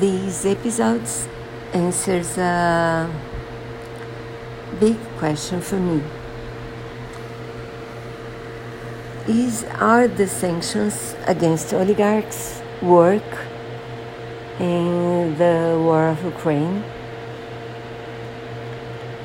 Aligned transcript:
these 0.00 0.46
episodes 0.46 1.28
answers 1.72 2.38
a 2.38 3.10
big 4.78 4.96
question 5.18 5.60
for 5.60 5.76
me. 5.76 6.02
Is 9.26 9.64
are 9.80 10.06
the 10.08 10.26
sanctions 10.26 11.14
against 11.26 11.74
oligarchs 11.74 12.62
work 12.80 13.30
in 14.60 15.36
the 15.36 15.76
war 15.78 16.08
of 16.08 16.24
Ukraine? 16.24 16.84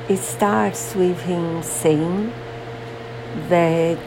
It 0.08 0.18
starts 0.18 0.94
with 0.94 1.20
him 1.20 1.62
saying 1.62 2.32
that 3.48 4.06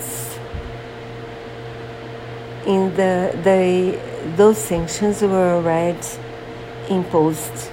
in 2.68 2.94
the, 2.96 3.32
the 3.44 4.00
those 4.36 4.58
sanctions 4.58 5.22
were 5.22 5.56
already 5.56 6.27
imposed 6.90 7.70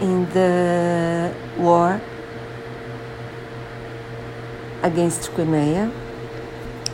in 0.00 0.28
the 0.30 1.34
war 1.58 2.00
against 4.82 5.30
Crimea, 5.32 5.90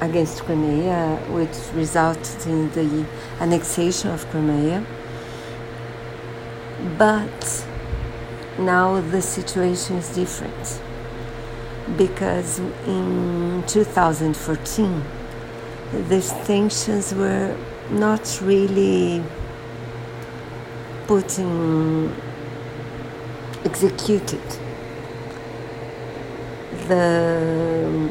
against 0.00 0.44
Crimea, 0.44 1.16
which 1.30 1.56
resulted 1.74 2.46
in 2.46 2.70
the 2.70 3.06
annexation 3.40 4.10
of 4.10 4.26
Crimea. 4.30 4.84
But 6.98 7.66
now 8.58 9.00
the 9.00 9.22
situation 9.22 9.96
is 9.96 10.08
different 10.14 10.80
because 11.96 12.58
in 12.86 13.62
2014 13.66 15.02
the 16.08 16.20
sanctions 16.22 17.14
were 17.14 17.56
not 17.90 18.40
really 18.42 19.22
put 21.12 21.38
in 21.38 22.10
executed 23.66 24.48
the 26.88 28.08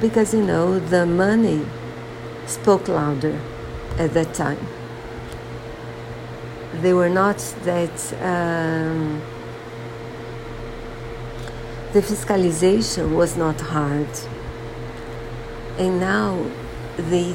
because 0.00 0.32
you 0.32 0.40
know 0.40 0.78
the 0.78 1.04
money 1.04 1.66
spoke 2.46 2.86
louder 2.86 3.36
at 3.98 4.14
that 4.14 4.32
time. 4.34 4.64
They 6.74 6.92
were 6.92 7.08
not 7.08 7.38
that 7.64 7.96
um, 8.22 9.20
the 11.92 12.02
fiscalization 12.02 13.16
was 13.16 13.36
not 13.36 13.60
hard. 13.60 14.12
And 15.76 15.98
now 15.98 16.46
they 17.10 17.34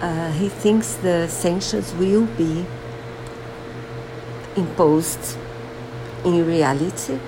uh, 0.00 0.30
he 0.40 0.48
thinks 0.48 0.94
the 0.94 1.26
sanctions 1.26 1.92
will 1.94 2.26
be 2.38 2.64
imposed 4.60 5.36
in 6.24 6.46
reality, 6.46 7.18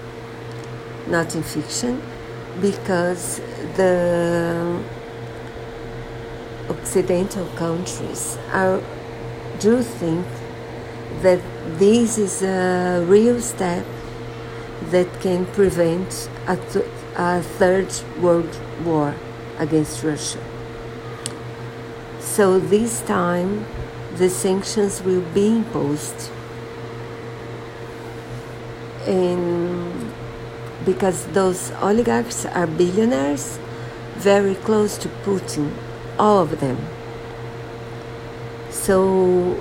not 1.09 1.35
in 1.35 1.43
fiction, 1.43 2.01
because 2.61 3.41
the 3.77 4.83
Occidental 6.69 7.47
countries 7.57 8.39
are, 8.53 8.81
do 9.59 9.83
think 9.83 10.27
that 11.23 11.41
this 11.79 12.19
is 12.19 12.43
a 12.43 13.05
real 13.09 13.41
step 13.41 13.85
that 14.91 15.09
can 15.21 15.45
prevent 15.47 16.29
a, 16.47 16.57
th- 16.57 16.87
a 17.17 17.43
third 17.59 17.91
world 18.21 18.57
war 18.85 19.15
against 19.59 20.03
Russia. 20.05 20.39
So 22.21 22.59
this 22.59 23.03
time 23.03 23.67
the 24.17 24.29
sanctions 24.31 25.03
will 25.03 25.25
be 25.35 25.49
imposed. 25.49 26.31
And 29.07 30.13
because 30.85 31.27
those 31.27 31.71
oligarchs 31.83 32.47
are 32.47 32.67
billionaires, 32.67 33.59
very 34.17 34.55
close 34.55 34.97
to 34.99 35.09
Putin, 35.25 35.73
all 36.19 36.41
of 36.41 36.61
them. 36.61 36.79
So 38.71 39.61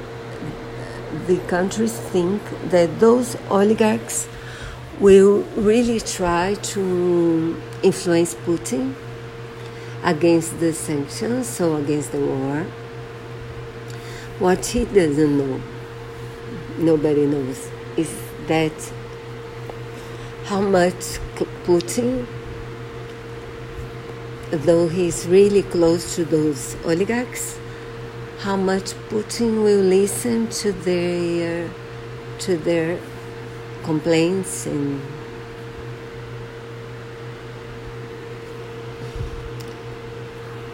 the 1.28 1.38
countries 1.48 1.94
think 1.94 2.42
that 2.70 3.00
those 3.00 3.36
oligarchs 3.50 4.28
will 5.00 5.42
really 5.56 6.00
try 6.00 6.54
to 6.54 7.62
influence 7.82 8.36
Putin 8.36 8.94
against 10.04 10.60
the 10.60 10.74
sanctions, 10.74 11.48
so 11.48 11.76
against 11.76 12.12
the 12.12 12.20
war. 12.20 12.66
What 14.40 14.66
he 14.66 14.86
doesn't 14.86 15.38
know, 15.38 15.62
nobody 16.78 17.26
knows, 17.26 17.70
is 17.98 18.12
that 18.48 18.74
how 20.52 20.60
much 20.60 21.18
Putin, 21.64 22.28
though 24.52 24.90
he's 24.90 25.26
really 25.26 25.64
close 25.64 26.14
to 26.16 26.26
those 26.26 26.76
oligarchs, 26.84 27.58
how 28.40 28.58
much 28.58 28.92
Putin 29.08 29.64
will 29.64 29.80
listen 29.80 30.50
to 30.50 30.74
their 30.74 31.70
to 32.40 32.58
their 32.58 33.00
complaints 33.84 34.66
and 34.66 35.02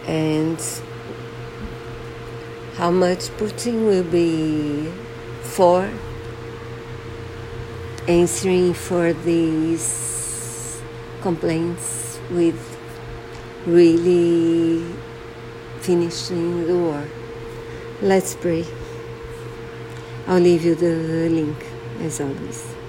and 0.08 0.60
how 2.74 2.90
much 2.90 3.30
Putin 3.38 3.86
will 3.86 4.10
be 4.10 4.90
for 5.42 5.88
answering 8.08 8.72
for 8.72 9.12
these 9.12 10.80
complaints 11.20 12.18
with 12.30 12.58
really 13.66 14.82
finishing 15.80 16.66
the 16.66 16.74
war. 16.74 17.04
Let's 18.00 18.34
pray. 18.34 18.64
I'll 20.26 20.40
leave 20.40 20.64
you 20.64 20.74
the 20.74 21.28
link 21.28 21.56
as 22.00 22.20
always. 22.20 22.78